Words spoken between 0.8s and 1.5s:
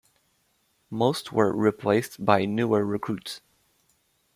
Most